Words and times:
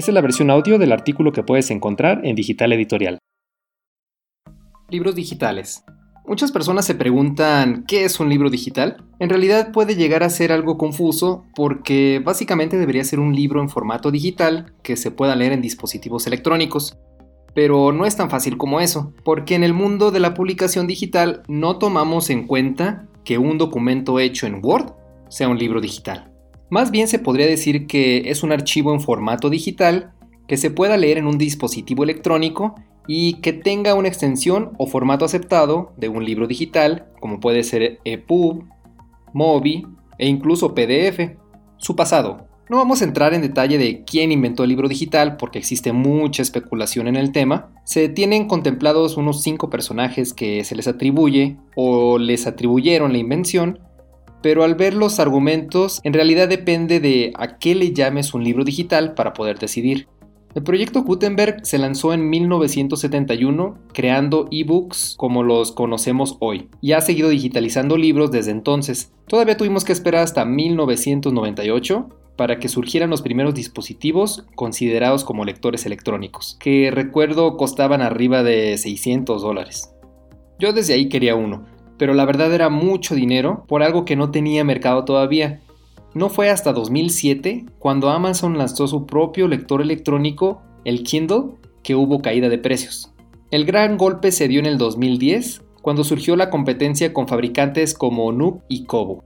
Esta 0.00 0.12
es 0.12 0.14
la 0.14 0.22
versión 0.22 0.48
audio 0.48 0.78
del 0.78 0.92
artículo 0.92 1.30
que 1.30 1.42
puedes 1.42 1.70
encontrar 1.70 2.22
en 2.24 2.34
Digital 2.34 2.72
Editorial. 2.72 3.18
Libros 4.88 5.14
digitales. 5.14 5.84
Muchas 6.26 6.52
personas 6.52 6.86
se 6.86 6.94
preguntan 6.94 7.84
¿qué 7.86 8.06
es 8.06 8.18
un 8.18 8.30
libro 8.30 8.48
digital? 8.48 9.04
En 9.18 9.28
realidad 9.28 9.72
puede 9.72 9.96
llegar 9.96 10.22
a 10.22 10.30
ser 10.30 10.52
algo 10.52 10.78
confuso 10.78 11.44
porque 11.54 12.18
básicamente 12.24 12.78
debería 12.78 13.04
ser 13.04 13.20
un 13.20 13.36
libro 13.36 13.60
en 13.60 13.68
formato 13.68 14.10
digital 14.10 14.72
que 14.82 14.96
se 14.96 15.10
pueda 15.10 15.36
leer 15.36 15.52
en 15.52 15.60
dispositivos 15.60 16.26
electrónicos. 16.26 16.96
Pero 17.54 17.92
no 17.92 18.06
es 18.06 18.16
tan 18.16 18.30
fácil 18.30 18.56
como 18.56 18.80
eso, 18.80 19.12
porque 19.22 19.54
en 19.54 19.64
el 19.64 19.74
mundo 19.74 20.10
de 20.10 20.20
la 20.20 20.32
publicación 20.32 20.86
digital 20.86 21.42
no 21.46 21.76
tomamos 21.76 22.30
en 22.30 22.46
cuenta 22.46 23.06
que 23.22 23.36
un 23.36 23.58
documento 23.58 24.18
hecho 24.18 24.46
en 24.46 24.64
Word 24.64 24.94
sea 25.28 25.50
un 25.50 25.58
libro 25.58 25.82
digital. 25.82 26.29
Más 26.70 26.92
bien 26.92 27.08
se 27.08 27.18
podría 27.18 27.46
decir 27.46 27.86
que 27.88 28.30
es 28.30 28.44
un 28.44 28.52
archivo 28.52 28.94
en 28.94 29.00
formato 29.00 29.50
digital 29.50 30.12
que 30.46 30.56
se 30.56 30.70
pueda 30.70 30.96
leer 30.96 31.18
en 31.18 31.26
un 31.26 31.36
dispositivo 31.36 32.04
electrónico 32.04 32.76
y 33.08 33.34
que 33.40 33.52
tenga 33.52 33.94
una 33.94 34.06
extensión 34.06 34.70
o 34.78 34.86
formato 34.86 35.24
aceptado 35.24 35.92
de 35.96 36.08
un 36.08 36.24
libro 36.24 36.46
digital, 36.46 37.06
como 37.18 37.40
puede 37.40 37.64
ser 37.64 37.98
EPUB, 38.04 38.64
MOBI 39.32 39.86
e 40.18 40.28
incluso 40.28 40.74
PDF. 40.74 41.36
Su 41.76 41.96
pasado. 41.96 42.46
No 42.68 42.76
vamos 42.76 43.02
a 43.02 43.04
entrar 43.04 43.34
en 43.34 43.40
detalle 43.42 43.78
de 43.78 44.04
quién 44.04 44.30
inventó 44.30 44.62
el 44.62 44.68
libro 44.68 44.88
digital 44.88 45.36
porque 45.36 45.58
existe 45.58 45.92
mucha 45.92 46.42
especulación 46.42 47.08
en 47.08 47.16
el 47.16 47.32
tema. 47.32 47.70
Se 47.84 48.08
tienen 48.08 48.46
contemplados 48.46 49.16
unos 49.16 49.42
cinco 49.42 49.70
personajes 49.70 50.32
que 50.32 50.62
se 50.62 50.76
les 50.76 50.86
atribuye 50.86 51.56
o 51.74 52.18
les 52.18 52.46
atribuyeron 52.46 53.10
la 53.10 53.18
invención, 53.18 53.80
pero 54.42 54.64
al 54.64 54.74
ver 54.74 54.94
los 54.94 55.20
argumentos 55.20 56.00
en 56.04 56.12
realidad 56.12 56.48
depende 56.48 57.00
de 57.00 57.32
a 57.36 57.58
qué 57.58 57.74
le 57.74 57.92
llames 57.92 58.34
un 58.34 58.44
libro 58.44 58.64
digital 58.64 59.14
para 59.14 59.32
poder 59.32 59.58
decidir. 59.58 60.08
El 60.52 60.64
proyecto 60.64 61.04
Gutenberg 61.04 61.64
se 61.64 61.78
lanzó 61.78 62.12
en 62.12 62.28
1971 62.28 63.78
creando 63.92 64.48
ebooks 64.50 65.14
como 65.16 65.44
los 65.44 65.70
conocemos 65.70 66.36
hoy 66.40 66.68
y 66.80 66.92
ha 66.92 67.00
seguido 67.00 67.28
digitalizando 67.28 67.96
libros 67.96 68.32
desde 68.32 68.50
entonces. 68.50 69.12
Todavía 69.28 69.56
tuvimos 69.56 69.84
que 69.84 69.92
esperar 69.92 70.24
hasta 70.24 70.44
1998 70.44 72.08
para 72.34 72.58
que 72.58 72.68
surgieran 72.68 73.10
los 73.10 73.22
primeros 73.22 73.54
dispositivos 73.54 74.44
considerados 74.56 75.24
como 75.24 75.44
lectores 75.44 75.86
electrónicos, 75.86 76.56
que 76.58 76.90
recuerdo 76.90 77.56
costaban 77.56 78.00
arriba 78.00 78.42
de 78.42 78.76
600 78.76 79.42
dólares. 79.42 79.94
Yo 80.58 80.72
desde 80.72 80.94
ahí 80.94 81.08
quería 81.08 81.36
uno, 81.36 81.66
pero 82.00 82.14
la 82.14 82.24
verdad 82.24 82.50
era 82.54 82.70
mucho 82.70 83.14
dinero 83.14 83.66
por 83.68 83.82
algo 83.82 84.06
que 84.06 84.16
no 84.16 84.30
tenía 84.30 84.64
mercado 84.64 85.04
todavía 85.04 85.60
no 86.14 86.30
fue 86.30 86.48
hasta 86.48 86.72
2007, 86.72 87.66
cuando 87.78 88.08
Amazon 88.08 88.56
lanzó 88.56 88.88
su 88.88 89.04
propio 89.04 89.46
lector 89.48 89.82
electrónico, 89.82 90.62
el 90.86 91.02
Kindle, 91.02 91.56
que 91.82 91.94
hubo 91.94 92.22
caída 92.22 92.48
de 92.48 92.56
precios. 92.56 93.12
El 93.50 93.66
gran 93.66 93.98
golpe 93.98 94.32
se 94.32 94.48
dio 94.48 94.60
en 94.60 94.66
el 94.66 94.78
2010, 94.78 95.62
cuando 95.82 96.02
surgió 96.02 96.36
la 96.36 96.48
competencia 96.48 97.12
con 97.12 97.28
fabricantes 97.28 97.92
como 97.92 98.32
Nook 98.32 98.62
y 98.70 98.86
Kobo. 98.86 99.22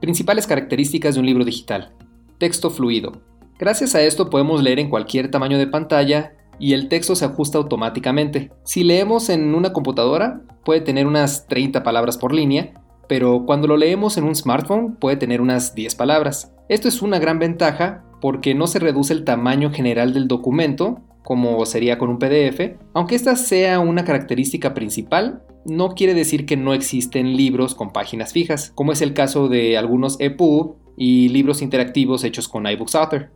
Principales 0.00 0.48
características 0.48 1.14
de 1.14 1.20
un 1.20 1.26
libro 1.26 1.44
digital. 1.44 1.92
Texto 2.38 2.70
fluido. 2.70 3.12
Gracias 3.60 3.94
a 3.94 4.02
esto 4.02 4.28
podemos 4.28 4.60
leer 4.60 4.80
en 4.80 4.90
cualquier 4.90 5.30
tamaño 5.30 5.56
de 5.56 5.68
pantalla 5.68 6.32
y 6.58 6.72
el 6.72 6.88
texto 6.88 7.14
se 7.14 7.24
ajusta 7.24 7.58
automáticamente. 7.58 8.50
Si 8.64 8.84
leemos 8.84 9.28
en 9.28 9.54
una 9.54 9.72
computadora, 9.72 10.42
puede 10.64 10.80
tener 10.80 11.06
unas 11.06 11.46
30 11.46 11.82
palabras 11.82 12.18
por 12.18 12.34
línea, 12.34 12.72
pero 13.08 13.44
cuando 13.46 13.66
lo 13.66 13.76
leemos 13.76 14.16
en 14.18 14.24
un 14.24 14.34
smartphone 14.34 14.96
puede 14.96 15.16
tener 15.16 15.40
unas 15.40 15.74
10 15.74 15.94
palabras. 15.94 16.54
Esto 16.68 16.88
es 16.88 17.00
una 17.00 17.18
gran 17.18 17.38
ventaja 17.38 18.04
porque 18.20 18.54
no 18.54 18.66
se 18.66 18.78
reduce 18.78 19.12
el 19.12 19.24
tamaño 19.24 19.70
general 19.70 20.12
del 20.12 20.28
documento, 20.28 21.00
como 21.22 21.64
sería 21.66 21.98
con 21.98 22.10
un 22.10 22.18
PDF, 22.18 22.76
aunque 22.94 23.14
esta 23.14 23.36
sea 23.36 23.80
una 23.80 24.04
característica 24.04 24.74
principal, 24.74 25.42
no 25.66 25.90
quiere 25.90 26.14
decir 26.14 26.46
que 26.46 26.56
no 26.56 26.72
existen 26.74 27.36
libros 27.36 27.74
con 27.74 27.92
páginas 27.92 28.32
fijas, 28.32 28.72
como 28.74 28.92
es 28.92 29.02
el 29.02 29.14
caso 29.14 29.48
de 29.48 29.76
algunos 29.76 30.18
EPUB 30.20 30.76
y 30.96 31.28
libros 31.28 31.62
interactivos 31.62 32.24
hechos 32.24 32.48
con 32.48 32.66
iBooks 32.66 32.94
Author. 32.94 33.30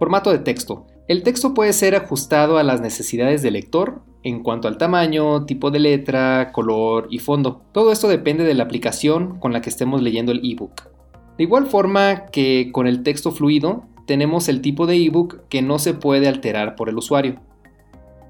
Formato 0.00 0.32
de 0.32 0.38
texto. 0.38 0.86
El 1.08 1.22
texto 1.22 1.52
puede 1.52 1.74
ser 1.74 1.94
ajustado 1.94 2.56
a 2.56 2.62
las 2.62 2.80
necesidades 2.80 3.42
del 3.42 3.52
lector 3.52 4.00
en 4.22 4.42
cuanto 4.42 4.66
al 4.66 4.78
tamaño, 4.78 5.44
tipo 5.44 5.70
de 5.70 5.78
letra, 5.78 6.52
color 6.52 7.06
y 7.10 7.18
fondo. 7.18 7.60
Todo 7.72 7.92
esto 7.92 8.08
depende 8.08 8.44
de 8.44 8.54
la 8.54 8.64
aplicación 8.64 9.38
con 9.38 9.52
la 9.52 9.60
que 9.60 9.68
estemos 9.68 10.00
leyendo 10.00 10.32
el 10.32 10.40
ebook. 10.42 10.88
De 11.36 11.44
igual 11.44 11.66
forma 11.66 12.28
que 12.32 12.70
con 12.72 12.86
el 12.86 13.02
texto 13.02 13.30
fluido, 13.30 13.84
tenemos 14.06 14.48
el 14.48 14.62
tipo 14.62 14.86
de 14.86 14.96
ebook 14.96 15.46
que 15.50 15.60
no 15.60 15.78
se 15.78 15.92
puede 15.92 16.28
alterar 16.28 16.76
por 16.76 16.88
el 16.88 16.96
usuario. 16.96 17.38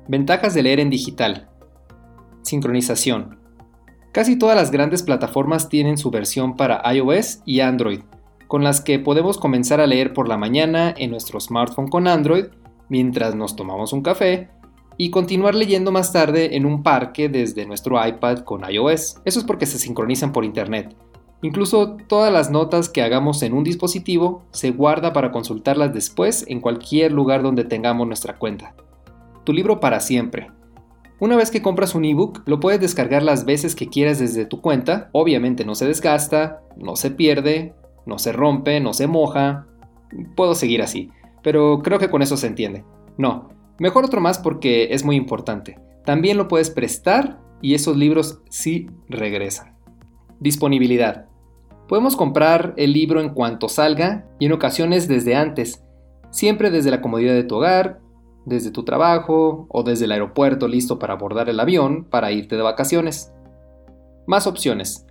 Ventajas 0.08 0.54
de 0.54 0.64
leer 0.64 0.80
en 0.80 0.90
digital. 0.90 1.50
Sincronización. 2.42 3.38
Casi 4.10 4.36
todas 4.36 4.56
las 4.56 4.72
grandes 4.72 5.04
plataformas 5.04 5.68
tienen 5.68 5.98
su 5.98 6.10
versión 6.10 6.56
para 6.56 6.82
iOS 6.92 7.42
y 7.46 7.60
Android, 7.60 8.00
con 8.50 8.64
las 8.64 8.80
que 8.80 8.98
podemos 8.98 9.38
comenzar 9.38 9.80
a 9.80 9.86
leer 9.86 10.12
por 10.12 10.26
la 10.26 10.36
mañana 10.36 10.92
en 10.98 11.12
nuestro 11.12 11.38
smartphone 11.38 11.86
con 11.86 12.08
Android 12.08 12.46
mientras 12.88 13.36
nos 13.36 13.54
tomamos 13.54 13.92
un 13.92 14.02
café 14.02 14.50
y 14.96 15.10
continuar 15.10 15.54
leyendo 15.54 15.92
más 15.92 16.12
tarde 16.12 16.56
en 16.56 16.66
un 16.66 16.82
parque 16.82 17.28
desde 17.28 17.64
nuestro 17.64 18.04
iPad 18.04 18.40
con 18.40 18.68
iOS. 18.68 19.18
Eso 19.24 19.38
es 19.38 19.44
porque 19.44 19.66
se 19.66 19.78
sincronizan 19.78 20.32
por 20.32 20.44
Internet. 20.44 20.96
Incluso 21.42 21.96
todas 22.08 22.32
las 22.32 22.50
notas 22.50 22.88
que 22.88 23.02
hagamos 23.02 23.40
en 23.44 23.52
un 23.52 23.62
dispositivo 23.62 24.42
se 24.50 24.72
guarda 24.72 25.12
para 25.12 25.30
consultarlas 25.30 25.94
después 25.94 26.44
en 26.48 26.60
cualquier 26.60 27.12
lugar 27.12 27.44
donde 27.44 27.62
tengamos 27.62 28.08
nuestra 28.08 28.36
cuenta. 28.36 28.74
Tu 29.44 29.52
libro 29.52 29.78
para 29.78 30.00
siempre. 30.00 30.50
Una 31.20 31.36
vez 31.36 31.52
que 31.52 31.62
compras 31.62 31.94
un 31.94 32.04
ebook, 32.04 32.42
lo 32.46 32.58
puedes 32.58 32.80
descargar 32.80 33.22
las 33.22 33.44
veces 33.44 33.76
que 33.76 33.88
quieras 33.88 34.18
desde 34.18 34.44
tu 34.44 34.60
cuenta. 34.60 35.08
Obviamente 35.12 35.64
no 35.64 35.76
se 35.76 35.86
desgasta, 35.86 36.62
no 36.76 36.96
se 36.96 37.12
pierde, 37.12 37.74
no 38.06 38.18
se 38.18 38.32
rompe, 38.32 38.80
no 38.80 38.92
se 38.92 39.06
moja. 39.06 39.66
Puedo 40.34 40.54
seguir 40.54 40.82
así 40.82 41.10
pero 41.42 41.80
creo 41.82 41.98
que 41.98 42.10
con 42.10 42.22
eso 42.22 42.36
se 42.36 42.46
entiende. 42.46 42.84
No, 43.16 43.48
mejor 43.78 44.04
otro 44.04 44.20
más 44.20 44.38
porque 44.38 44.92
es 44.92 45.04
muy 45.04 45.16
importante. 45.16 45.78
También 46.04 46.36
lo 46.36 46.48
puedes 46.48 46.70
prestar 46.70 47.40
y 47.60 47.74
esos 47.74 47.96
libros 47.96 48.40
sí 48.48 48.88
regresan. 49.08 49.76
Disponibilidad. 50.38 51.26
Podemos 51.88 52.16
comprar 52.16 52.74
el 52.76 52.92
libro 52.92 53.20
en 53.20 53.30
cuanto 53.30 53.68
salga 53.68 54.26
y 54.38 54.46
en 54.46 54.52
ocasiones 54.52 55.08
desde 55.08 55.34
antes, 55.34 55.84
siempre 56.30 56.70
desde 56.70 56.90
la 56.90 57.00
comodidad 57.00 57.34
de 57.34 57.44
tu 57.44 57.56
hogar, 57.56 58.00
desde 58.46 58.70
tu 58.70 58.84
trabajo 58.84 59.66
o 59.68 59.82
desde 59.82 60.04
el 60.06 60.12
aeropuerto 60.12 60.68
listo 60.68 60.98
para 60.98 61.14
abordar 61.14 61.48
el 61.48 61.60
avión 61.60 62.04
para 62.04 62.32
irte 62.32 62.56
de 62.56 62.62
vacaciones. 62.62 63.32
Más 64.26 64.46
opciones. 64.46 65.06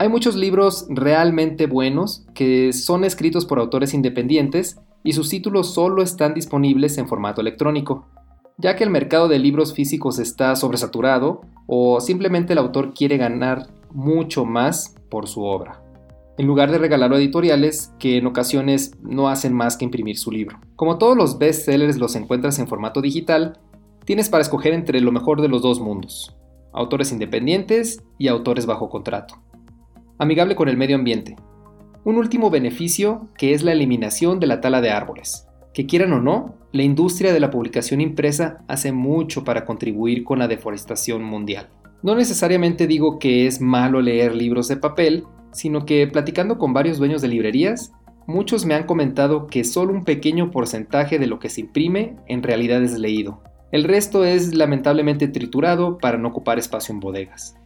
Hay 0.00 0.08
muchos 0.08 0.34
libros 0.34 0.86
realmente 0.88 1.66
buenos 1.66 2.24
que 2.32 2.72
son 2.72 3.04
escritos 3.04 3.44
por 3.44 3.58
autores 3.58 3.92
independientes 3.92 4.80
y 5.04 5.12
sus 5.12 5.28
títulos 5.28 5.74
solo 5.74 6.02
están 6.02 6.32
disponibles 6.32 6.96
en 6.96 7.06
formato 7.06 7.42
electrónico, 7.42 8.08
ya 8.56 8.76
que 8.76 8.84
el 8.84 8.88
mercado 8.88 9.28
de 9.28 9.38
libros 9.38 9.74
físicos 9.74 10.18
está 10.18 10.56
sobresaturado 10.56 11.42
o 11.66 12.00
simplemente 12.00 12.54
el 12.54 12.60
autor 12.60 12.94
quiere 12.94 13.18
ganar 13.18 13.66
mucho 13.92 14.46
más 14.46 14.94
por 15.10 15.28
su 15.28 15.42
obra, 15.42 15.82
en 16.38 16.46
lugar 16.46 16.70
de 16.70 16.78
regalarlo 16.78 17.16
a 17.16 17.18
editoriales 17.18 17.92
que 17.98 18.16
en 18.16 18.26
ocasiones 18.26 18.92
no 19.02 19.28
hacen 19.28 19.52
más 19.52 19.76
que 19.76 19.84
imprimir 19.84 20.16
su 20.16 20.30
libro. 20.30 20.60
Como 20.76 20.96
todos 20.96 21.14
los 21.14 21.36
bestsellers 21.36 21.98
los 21.98 22.16
encuentras 22.16 22.58
en 22.58 22.68
formato 22.68 23.02
digital, 23.02 23.58
tienes 24.06 24.30
para 24.30 24.40
escoger 24.40 24.72
entre 24.72 25.02
lo 25.02 25.12
mejor 25.12 25.42
de 25.42 25.48
los 25.48 25.60
dos 25.60 25.78
mundos, 25.78 26.34
autores 26.72 27.12
independientes 27.12 28.02
y 28.16 28.28
autores 28.28 28.64
bajo 28.64 28.88
contrato. 28.88 29.34
Amigable 30.20 30.54
con 30.54 30.68
el 30.68 30.76
medio 30.76 30.96
ambiente, 30.96 31.34
un 32.04 32.16
último 32.16 32.50
beneficio 32.50 33.30
que 33.38 33.54
es 33.54 33.62
la 33.62 33.72
eliminación 33.72 34.38
de 34.38 34.46
la 34.46 34.60
tala 34.60 34.82
de 34.82 34.90
árboles. 34.90 35.46
Que 35.72 35.86
quieran 35.86 36.12
o 36.12 36.20
no, 36.20 36.56
la 36.72 36.82
industria 36.82 37.32
de 37.32 37.40
la 37.40 37.50
publicación 37.50 38.02
impresa 38.02 38.58
hace 38.68 38.92
mucho 38.92 39.44
para 39.44 39.64
contribuir 39.64 40.22
con 40.22 40.38
la 40.38 40.46
deforestación 40.46 41.24
mundial. 41.24 41.70
No 42.02 42.14
necesariamente 42.14 42.86
digo 42.86 43.18
que 43.18 43.46
es 43.46 43.62
malo 43.62 44.02
leer 44.02 44.34
libros 44.34 44.68
de 44.68 44.76
papel, 44.76 45.24
sino 45.52 45.86
que 45.86 46.06
platicando 46.06 46.58
con 46.58 46.74
varios 46.74 46.98
dueños 46.98 47.22
de 47.22 47.28
librerías, 47.28 47.92
muchos 48.26 48.66
me 48.66 48.74
han 48.74 48.84
comentado 48.84 49.46
que 49.46 49.64
solo 49.64 49.94
un 49.94 50.04
pequeño 50.04 50.50
porcentaje 50.50 51.18
de 51.18 51.28
lo 51.28 51.38
que 51.38 51.48
se 51.48 51.62
imprime 51.62 52.16
en 52.26 52.42
realidad 52.42 52.82
es 52.82 52.98
leído. 52.98 53.42
El 53.72 53.84
resto 53.84 54.26
es 54.26 54.54
lamentablemente 54.54 55.28
triturado 55.28 55.96
para 55.96 56.18
no 56.18 56.28
ocupar 56.28 56.58
espacio 56.58 56.92
en 56.92 57.00
bodegas. 57.00 57.56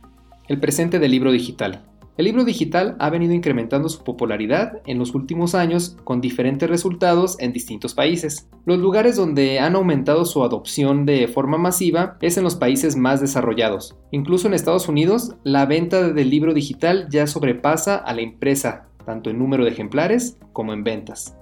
El 0.46 0.61
presente 0.61 0.99
del 0.99 1.11
libro 1.11 1.32
digital. 1.32 1.87
El 2.16 2.26
libro 2.26 2.44
digital 2.44 2.94
ha 3.00 3.11
venido 3.11 3.34
incrementando 3.34 3.88
su 3.88 4.05
popularidad 4.05 4.81
en 4.87 5.00
los 5.00 5.16
últimos 5.16 5.56
años 5.56 5.96
con 6.05 6.20
diferentes 6.20 6.70
resultados 6.70 7.37
en 7.40 7.52
distintos 7.52 7.93
países. 7.93 8.49
Los 8.66 8.78
lugares 8.78 9.16
donde 9.16 9.58
han 9.58 9.75
aumentado 9.75 10.25
su 10.25 10.44
adopción 10.44 11.06
de 11.06 11.26
forma 11.26 11.58
masiva 11.58 12.16
es 12.20 12.37
en 12.37 12.44
los 12.44 12.55
países 12.55 12.94
más 12.94 13.20
desarrollados. 13.20 13.96
Incluso 14.12 14.46
en 14.46 14.55
Estados 14.55 14.88
Unidos, 14.88 15.34
la 15.43 15.66
venta 15.66 16.12
del 16.12 16.31
libro 16.31 16.55
digital 16.55 17.08
ya 17.11 17.26
sobrepasa 17.26 17.96
a 17.96 18.14
la 18.14 18.22
impresa, 18.22 18.87
tanto 19.05 19.31
en 19.31 19.40
número 19.40 19.64
de 19.64 19.70
ejemplares 19.70 20.38
como 20.52 20.72
en 20.72 20.84
ventas. 20.84 21.37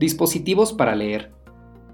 Dispositivos 0.00 0.72
para 0.72 0.96
leer. 0.96 1.32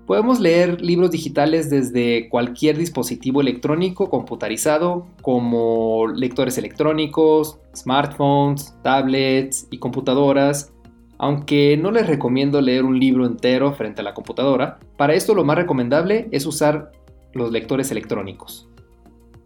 Podemos 0.07 0.39
leer 0.39 0.83
libros 0.83 1.11
digitales 1.11 1.71
desde 1.71 2.29
cualquier 2.29 2.77
dispositivo 2.77 3.41
electrónico 3.41 4.11
computarizado 4.11 5.07
como 5.23 6.07
lectores 6.09 6.59
electrónicos, 6.59 7.59
smartphones, 7.75 8.75
tablets 8.83 9.67
y 9.71 9.79
computadoras, 9.79 10.75
aunque 11.17 11.79
no 11.79 11.91
les 11.91 12.07
recomiendo 12.07 12.61
leer 12.61 12.85
un 12.85 12.99
libro 12.99 13.25
entero 13.25 13.73
frente 13.73 14.03
a 14.03 14.05
la 14.05 14.13
computadora, 14.13 14.79
para 14.99 15.15
esto 15.15 15.35
lo 15.35 15.43
más 15.45 15.57
recomendable 15.57 16.29
es 16.33 16.45
usar 16.45 16.93
los 17.33 17.51
lectores 17.51 17.91
electrónicos. 17.91 18.69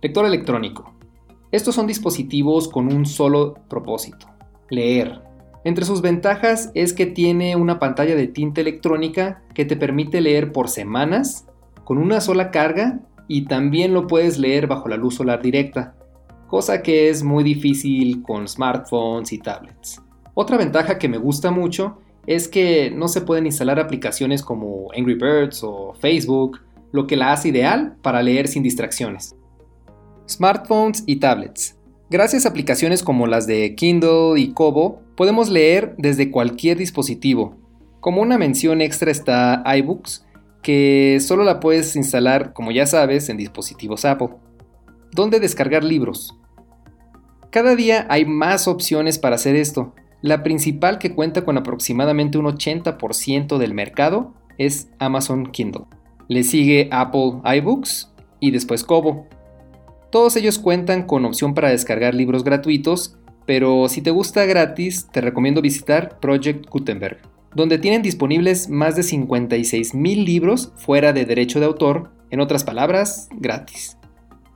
Lector 0.02 0.26
electrónico. 0.26 0.92
Estos 1.52 1.76
son 1.76 1.86
dispositivos 1.86 2.68
con 2.68 2.92
un 2.92 3.06
solo 3.06 3.54
propósito, 3.68 4.26
leer. 4.70 5.27
Entre 5.64 5.84
sus 5.84 6.02
ventajas 6.02 6.70
es 6.74 6.92
que 6.92 7.06
tiene 7.06 7.56
una 7.56 7.78
pantalla 7.78 8.14
de 8.14 8.28
tinta 8.28 8.60
electrónica 8.60 9.42
que 9.54 9.64
te 9.64 9.76
permite 9.76 10.20
leer 10.20 10.52
por 10.52 10.68
semanas 10.68 11.46
con 11.84 11.98
una 11.98 12.20
sola 12.20 12.50
carga 12.50 13.00
y 13.26 13.46
también 13.46 13.92
lo 13.92 14.06
puedes 14.06 14.38
leer 14.38 14.66
bajo 14.66 14.88
la 14.88 14.96
luz 14.96 15.16
solar 15.16 15.42
directa, 15.42 15.94
cosa 16.46 16.82
que 16.82 17.08
es 17.08 17.22
muy 17.22 17.44
difícil 17.44 18.22
con 18.22 18.46
smartphones 18.46 19.32
y 19.32 19.38
tablets. 19.38 20.00
Otra 20.34 20.56
ventaja 20.56 20.98
que 20.98 21.08
me 21.08 21.18
gusta 21.18 21.50
mucho 21.50 21.98
es 22.26 22.46
que 22.46 22.90
no 22.90 23.08
se 23.08 23.22
pueden 23.22 23.46
instalar 23.46 23.80
aplicaciones 23.80 24.42
como 24.42 24.88
Angry 24.96 25.14
Birds 25.14 25.62
o 25.64 25.94
Facebook, 25.94 26.60
lo 26.92 27.06
que 27.06 27.16
la 27.16 27.32
hace 27.32 27.48
ideal 27.48 27.96
para 28.02 28.22
leer 28.22 28.48
sin 28.48 28.62
distracciones. 28.62 29.34
Smartphones 30.28 31.04
y 31.06 31.16
tablets. 31.16 31.77
Gracias 32.10 32.46
a 32.46 32.48
aplicaciones 32.48 33.02
como 33.02 33.26
las 33.26 33.46
de 33.46 33.74
Kindle 33.74 34.40
y 34.40 34.52
Kobo, 34.52 35.02
podemos 35.14 35.50
leer 35.50 35.94
desde 35.98 36.30
cualquier 36.30 36.78
dispositivo. 36.78 37.56
Como 38.00 38.22
una 38.22 38.38
mención 38.38 38.80
extra 38.80 39.10
está 39.10 39.62
iBooks, 39.76 40.24
que 40.62 41.18
solo 41.20 41.44
la 41.44 41.60
puedes 41.60 41.96
instalar, 41.96 42.54
como 42.54 42.70
ya 42.70 42.86
sabes, 42.86 43.28
en 43.28 43.36
dispositivos 43.36 44.06
Apple. 44.06 44.30
¿Dónde 45.12 45.38
descargar 45.38 45.84
libros? 45.84 46.34
Cada 47.50 47.76
día 47.76 48.06
hay 48.08 48.24
más 48.24 48.68
opciones 48.68 49.18
para 49.18 49.36
hacer 49.36 49.54
esto, 49.54 49.94
la 50.20 50.42
principal 50.42 50.98
que 50.98 51.14
cuenta 51.14 51.44
con 51.44 51.58
aproximadamente 51.58 52.38
un 52.38 52.46
80% 52.46 53.58
del 53.58 53.74
mercado 53.74 54.34
es 54.56 54.88
Amazon 54.98 55.52
Kindle. 55.52 55.84
Le 56.26 56.42
sigue 56.42 56.88
Apple 56.90 57.34
iBooks 57.44 58.12
y 58.40 58.50
después 58.50 58.82
Kobo. 58.82 59.26
Todos 60.10 60.36
ellos 60.36 60.58
cuentan 60.58 61.02
con 61.02 61.24
opción 61.26 61.52
para 61.52 61.68
descargar 61.68 62.14
libros 62.14 62.42
gratuitos, 62.42 63.16
pero 63.44 63.88
si 63.88 64.00
te 64.00 64.10
gusta 64.10 64.46
gratis, 64.46 65.06
te 65.12 65.20
recomiendo 65.20 65.60
visitar 65.60 66.18
Project 66.18 66.66
Gutenberg, 66.70 67.18
donde 67.54 67.78
tienen 67.78 68.00
disponibles 68.00 68.70
más 68.70 68.96
de 68.96 69.02
56.000 69.02 70.24
libros 70.24 70.72
fuera 70.76 71.12
de 71.12 71.26
derecho 71.26 71.60
de 71.60 71.66
autor, 71.66 72.10
en 72.30 72.40
otras 72.40 72.64
palabras, 72.64 73.28
gratis. 73.32 73.98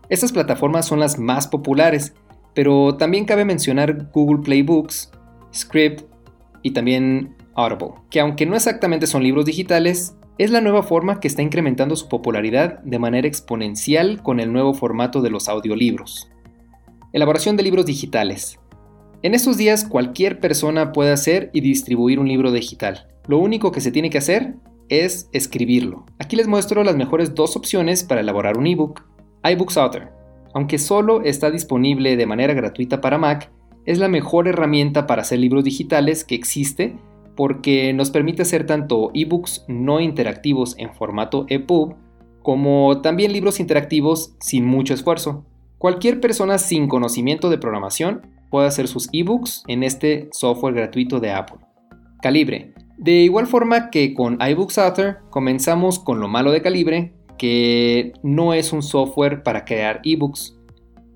Estas 0.09 0.33
plataformas 0.33 0.87
son 0.87 1.01
las 1.01 1.19
más 1.19 1.49
populares, 1.49 2.15
pero 2.55 2.97
también 2.97 3.25
cabe 3.25 3.45
mencionar 3.45 4.11
Google 4.13 4.43
Play 4.43 4.63
Books, 4.63 5.11
Script 5.55 6.05
y 6.63 6.71
también 6.73 7.35
Audible, 7.55 7.95
que 8.11 8.21
aunque 8.21 8.47
no 8.47 8.57
exactamente 8.57 9.07
son 9.07 9.23
libros 9.23 9.45
digitales, 9.45 10.15
es 10.39 10.51
la 10.51 10.61
nueva 10.61 10.83
forma 10.83 11.21
que 11.21 11.29
está 11.29 11.43
incrementando 11.43 11.95
su 11.97 12.09
popularidad 12.09 12.81
de 12.81 12.99
manera 12.99 13.29
exponencial 13.29 14.23
con 14.23 14.41
el 14.41 14.53
nuevo 14.53 14.75
formato 14.75 15.21
de 15.21 15.31
los 15.31 15.49
audiolibros. 15.49 16.31
Elaboración 17.13 17.57
de 17.57 17.63
libros 17.63 17.87
digitales. 17.87 18.59
En 19.23 19.35
estos 19.35 19.57
días 19.57 19.85
cualquier 19.85 20.41
persona 20.41 20.93
puede 20.93 21.13
hacer 21.13 21.51
y 21.53 21.61
distribuir 21.61 22.19
un 22.19 22.29
libro 22.29 22.51
digital. 22.51 23.09
Lo 23.29 23.39
único 23.39 23.71
que 23.71 23.81
se 23.81 23.93
tiene 23.93 24.11
que 24.11 24.19
hacer 24.19 24.57
es 24.89 25.29
escribirlo. 25.33 26.07
Aquí 26.19 26.37
les 26.37 26.49
muestro 26.49 26.83
las 26.83 26.97
mejores 26.97 27.35
dos 27.35 27.57
opciones 27.57 28.03
para 28.03 28.23
elaborar 28.23 28.59
un 28.59 28.67
ebook. 28.67 29.05
iBooks 29.45 29.77
Author. 29.77 30.13
Aunque 30.55 30.79
solo 30.79 31.23
está 31.23 31.51
disponible 31.51 32.17
de 32.17 32.27
manera 32.27 32.55
gratuita 32.55 33.01
para 33.01 33.19
Mac, 33.19 33.51
es 33.85 33.99
la 33.99 34.09
mejor 34.09 34.49
herramienta 34.49 35.07
para 35.07 35.23
hacer 35.23 35.39
libros 35.39 35.65
digitales 35.65 36.25
que 36.25 36.35
existe 36.35 36.97
porque 37.37 37.93
nos 37.93 38.11
permite 38.11 38.43
hacer 38.43 38.67
tanto 38.67 39.11
ebooks 39.15 39.65
no 39.69 40.01
interactivos 40.01 40.75
en 40.79 40.95
formato 40.95 41.47
EPUB 41.49 41.95
como 42.43 43.01
también 43.01 43.33
libros 43.33 43.61
interactivos 43.61 44.35
sin 44.41 44.67
mucho 44.67 44.95
esfuerzo. 44.95 45.45
Cualquier 45.79 46.21
persona 46.21 46.59
sin 46.59 46.89
conocimiento 46.89 47.51
de 47.51 47.59
programación 47.59 48.27
puede 48.51 48.67
hacer 48.67 48.89
sus 48.89 49.09
ebooks 49.13 49.65
en 49.69 49.83
este 49.83 50.29
software 50.33 50.75
gratuito 50.75 51.21
de 51.21 51.33
Apple. 51.33 51.59
Calibre. 52.21 52.75
De 52.99 53.23
igual 53.23 53.47
forma 53.47 53.91
que 53.91 54.15
con 54.15 54.39
iBooks 54.41 54.79
Author, 54.79 55.19
comenzamos 55.31 55.99
con 55.99 56.21
lo 56.21 56.29
malo 56.29 56.53
de 56.53 56.63
Calibre, 56.63 57.15
que 57.37 58.13
no 58.23 58.55
es 58.55 58.73
un 58.73 58.83
software 58.83 59.43
para 59.43 59.65
crear 59.65 60.01
ebooks, 60.05 60.57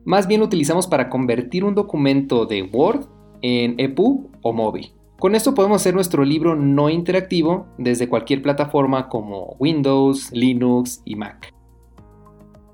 más 0.06 0.28
bien 0.28 0.38
lo 0.38 0.46
utilizamos 0.46 0.86
para 0.86 1.10
convertir 1.10 1.64
un 1.64 1.74
documento 1.74 2.46
de 2.46 2.62
Word 2.62 3.08
en 3.42 3.74
EPUB 3.78 4.30
o 4.40 4.52
móvil. 4.52 4.92
Con 5.18 5.34
esto 5.34 5.54
podemos 5.54 5.80
hacer 5.80 5.94
nuestro 5.94 6.24
libro 6.24 6.56
no 6.56 6.90
interactivo 6.90 7.66
desde 7.78 8.08
cualquier 8.08 8.42
plataforma 8.42 9.08
como 9.08 9.56
Windows, 9.58 10.30
Linux 10.32 11.00
y 11.06 11.16
Mac. 11.16 11.54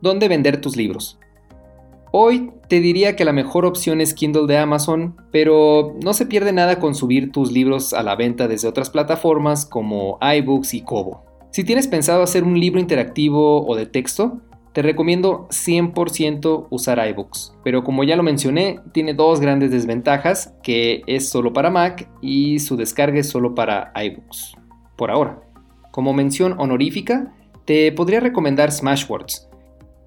¿Dónde 0.00 0.26
vender 0.26 0.60
tus 0.60 0.76
libros? 0.76 1.20
Hoy 2.10 2.50
te 2.68 2.80
diría 2.80 3.14
que 3.14 3.24
la 3.24 3.32
mejor 3.32 3.64
opción 3.64 4.00
es 4.00 4.12
Kindle 4.12 4.48
de 4.48 4.58
Amazon, 4.58 5.14
pero 5.30 5.94
no 6.02 6.14
se 6.14 6.26
pierde 6.26 6.52
nada 6.52 6.80
con 6.80 6.96
subir 6.96 7.30
tus 7.30 7.52
libros 7.52 7.94
a 7.94 8.02
la 8.02 8.16
venta 8.16 8.48
desde 8.48 8.66
otras 8.66 8.90
plataformas 8.90 9.64
como 9.64 10.18
iBooks 10.20 10.74
y 10.74 10.82
Kobo. 10.82 11.24
Si 11.52 11.62
tienes 11.62 11.86
pensado 11.86 12.24
hacer 12.24 12.42
un 12.42 12.58
libro 12.58 12.80
interactivo 12.80 13.64
o 13.64 13.76
de 13.76 13.86
texto, 13.86 14.40
te 14.72 14.80
recomiendo 14.82 15.48
100% 15.50 16.66
usar 16.70 17.06
iBooks, 17.08 17.54
pero 17.62 17.84
como 17.84 18.04
ya 18.04 18.16
lo 18.16 18.22
mencioné, 18.22 18.80
tiene 18.92 19.14
dos 19.14 19.40
grandes 19.40 19.70
desventajas, 19.70 20.54
que 20.62 21.02
es 21.06 21.28
solo 21.28 21.52
para 21.52 21.70
Mac 21.70 22.08
y 22.22 22.58
su 22.58 22.76
descarga 22.76 23.20
es 23.20 23.28
solo 23.28 23.54
para 23.54 23.92
iBooks, 23.94 24.56
por 24.96 25.10
ahora. 25.10 25.42
Como 25.90 26.14
mención 26.14 26.54
honorífica, 26.58 27.34
te 27.66 27.92
podría 27.92 28.20
recomendar 28.20 28.72
Smashwords, 28.72 29.48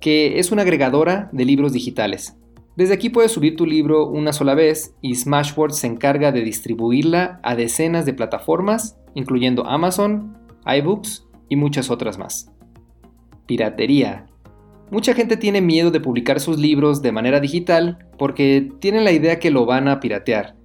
que 0.02 0.40
es 0.40 0.52
una 0.52 0.64
agregadora 0.64 1.30
de 1.32 1.46
libros 1.46 1.72
digitales. 1.72 2.36
Desde 2.76 2.96
aquí 2.96 3.10
puedes 3.10 3.32
subir 3.32 3.56
tu 3.56 3.66
libro 3.66 4.08
una 4.08 4.34
sola 4.34 4.56
vez 4.56 4.96
y 5.00 5.16
Smashwords 5.16 5.78
se 5.78 5.88
encarga 5.88 6.32
de 6.32 6.42
distribuirla 6.42 7.40
a 7.44 7.56
decenas 7.56 8.06
de 8.06 8.14
plataformas, 8.14 8.98
incluyendo 9.14 9.66
Amazon, 9.66 10.38
iBooks 10.66 11.28
y 11.48 11.56
muchas 11.56 11.90
otras 11.90 12.18
más. 12.18 12.52
Piratería 13.46 14.26
Mucha 14.92 15.14
gente 15.14 15.36
tiene 15.36 15.62
miedo 15.62 15.90
de 15.90 16.00
publicar 16.00 16.40
sus 16.40 16.60
libros 16.60 17.02
de 17.02 17.12
manera 17.12 17.40
digital 17.40 17.98
porque 18.18 18.70
tienen 18.80 19.04
la 19.04 19.12
idea 19.12 19.40
que 19.40 19.50
lo 19.50 19.66
van 19.66 19.88
a 19.88 20.00
piratear. 20.00 20.56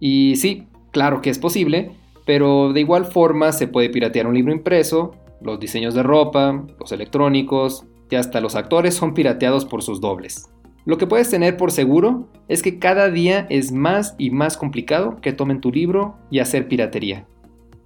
Y 0.00 0.36
sí, 0.36 0.66
claro 0.90 1.20
que 1.20 1.30
es 1.30 1.38
posible, 1.38 1.92
pero 2.26 2.72
de 2.72 2.80
igual 2.80 3.04
forma 3.04 3.52
se 3.52 3.68
puede 3.68 3.88
piratear 3.88 4.26
un 4.26 4.34
libro 4.34 4.52
impreso, 4.52 5.14
los 5.40 5.60
diseños 5.60 5.94
de 5.94 6.02
ropa, 6.02 6.64
los 6.78 6.92
electrónicos 6.92 7.84
y 8.10 8.16
hasta 8.16 8.40
los 8.40 8.56
actores 8.56 8.94
son 8.94 9.14
pirateados 9.14 9.64
por 9.64 9.82
sus 9.82 10.00
dobles. 10.00 10.50
Lo 10.84 10.98
que 10.98 11.06
puedes 11.06 11.30
tener 11.30 11.56
por 11.56 11.70
seguro 11.70 12.28
es 12.48 12.62
que 12.62 12.78
cada 12.78 13.10
día 13.10 13.46
es 13.50 13.72
más 13.72 14.14
y 14.18 14.30
más 14.30 14.56
complicado 14.56 15.16
que 15.20 15.32
tomen 15.32 15.60
tu 15.60 15.70
libro 15.70 16.16
y 16.30 16.40
hacer 16.40 16.66
piratería. 16.66 17.26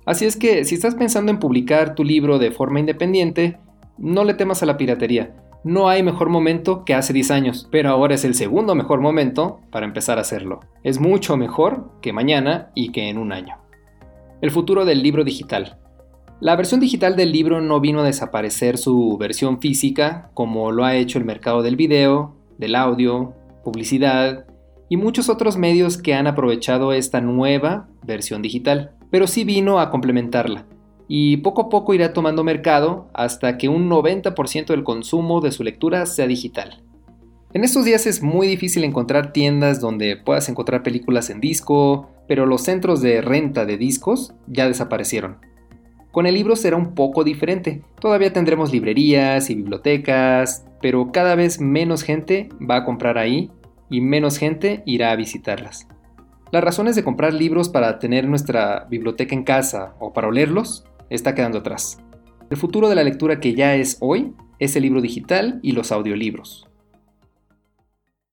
Así 0.07 0.25
es 0.25 0.37
que 0.37 0.65
si 0.65 0.75
estás 0.75 0.95
pensando 0.95 1.31
en 1.31 1.39
publicar 1.39 1.95
tu 1.95 2.05
libro 2.05 2.39
de 2.39 2.51
forma 2.51 2.81
independiente, 2.81 3.59
no 3.99 4.25
le 4.25 4.35
temas 4.35 4.63
a 4.63 4.67
la 4.67 4.77
piratería, 4.77 5.35
no 5.65 5.89
hay 5.89 6.03
mejor 6.03 6.29
momento 6.29 6.85
que 6.85 6.95
hace 6.95 7.13
10 7.13 7.31
años, 7.31 7.69
pero 7.71 7.91
ahora 7.91 8.17
es 8.17 8.25
el 8.25 8.35
segundo 8.35 8.75
mejor 8.75 9.01
momento 9.01 9.61
para 9.71 9.87
empezar 9.87 10.19
a 10.19 10.23
hacerlo. 10.23 10.61
Es 10.83 10.99
mucho 10.99 11.37
mejor 11.37 11.93
que 12.01 12.13
mañana 12.13 12.71
y 12.75 12.91
que 12.91 13.09
en 13.09 13.19
un 13.19 13.33
año. 13.33 13.59
El 14.41 14.51
futuro 14.51 14.85
del 14.85 15.03
libro 15.03 15.23
digital. 15.23 15.79
La 16.41 16.57
versión 16.57 16.81
digital 16.81 17.15
del 17.15 17.31
libro 17.31 17.61
no 17.61 17.79
vino 17.79 18.01
a 18.01 18.05
desaparecer 18.05 18.77
su 18.77 19.17
versión 19.19 19.61
física 19.61 20.31
como 20.35 20.73
lo 20.73 20.85
ha 20.85 20.97
hecho 20.97 21.19
el 21.19 21.25
mercado 21.25 21.63
del 21.63 21.77
video, 21.77 22.35
del 22.59 22.75
audio, 22.75 23.35
publicidad 23.63 24.47
y 24.89 24.97
muchos 24.97 25.29
otros 25.29 25.57
medios 25.57 25.97
que 25.97 26.15
han 26.15 26.27
aprovechado 26.27 26.93
esta 26.93 27.21
nueva 27.21 27.87
versión 28.05 28.43
digital, 28.43 28.91
pero 29.13 29.29
sí 29.29 29.45
vino 29.45 29.79
a 29.79 29.91
complementarla 29.91 30.67
y 31.15 31.37
poco 31.37 31.61
a 31.61 31.69
poco 31.69 31.93
irá 31.93 32.15
tomando 32.15 32.43
mercado 32.43 33.11
hasta 33.13 33.59
que 33.59 33.69
un 33.69 33.91
90% 33.91 34.69
del 34.69 34.83
consumo 34.83 35.43
de 35.43 35.53
su 35.53 35.63
lectura 35.63 36.07
sea 36.07 36.27
digital. 36.27 36.83
En 37.53 37.65
estos 37.65 37.85
días 37.85 38.07
es 38.07 38.23
muy 38.23 38.47
difícil 38.47 38.83
encontrar 38.83 39.31
tiendas 39.31 39.79
donde 39.79 40.17
puedas 40.17 40.49
encontrar 40.49 40.83
películas 40.83 41.29
en 41.29 41.39
disco, 41.39 42.09
pero 42.27 42.47
los 42.47 42.63
centros 42.63 43.03
de 43.03 43.21
renta 43.21 43.67
de 43.67 43.77
discos 43.77 44.33
ya 44.47 44.67
desaparecieron. 44.67 45.37
Con 46.13 46.25
el 46.25 46.33
libro 46.33 46.57
será 46.57 46.79
un 46.79 46.95
poco 46.95 47.25
diferente. 47.25 47.83
Todavía 48.01 48.33
tendremos 48.33 48.73
librerías 48.73 49.51
y 49.51 49.55
bibliotecas, 49.55 50.65
pero 50.81 51.13
cada 51.13 51.35
vez 51.35 51.61
menos 51.61 52.05
gente 52.05 52.49
va 52.59 52.77
a 52.77 52.85
comprar 52.87 53.19
ahí 53.19 53.51
y 53.91 54.01
menos 54.01 54.39
gente 54.39 54.83
irá 54.87 55.11
a 55.11 55.17
visitarlas. 55.17 55.87
Las 56.53 56.65
razones 56.65 56.97
de 56.97 57.05
comprar 57.05 57.35
libros 57.35 57.69
para 57.69 57.99
tener 57.99 58.27
nuestra 58.27 58.87
biblioteca 58.91 59.35
en 59.35 59.43
casa 59.43 59.95
o 59.99 60.15
para 60.15 60.29
olerlos 60.29 60.87
está 61.15 61.35
quedando 61.35 61.59
atrás. 61.59 61.99
El 62.51 62.57
futuro 62.57 62.89
de 62.89 62.95
la 62.95 63.05
lectura 63.05 63.41
que 63.41 63.55
ya 63.55 63.75
es 63.75 63.99
hoy 64.01 64.35
es 64.59 64.77
el 64.77 64.83
libro 64.83 65.01
digital 65.01 65.61
y 65.63 65.73
los 65.73 65.93
audiolibros. 65.93 66.69